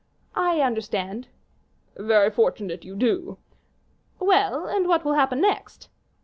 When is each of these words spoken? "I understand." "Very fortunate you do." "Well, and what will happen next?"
"I 0.33 0.61
understand." 0.61 1.27
"Very 1.95 2.31
fortunate 2.31 2.83
you 2.83 2.95
do." 2.95 3.37
"Well, 4.17 4.65
and 4.65 4.87
what 4.87 5.05
will 5.05 5.13
happen 5.13 5.41
next?" 5.41 5.89